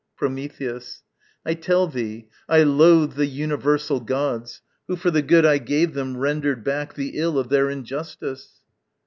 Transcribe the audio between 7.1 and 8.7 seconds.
ill of their injustice.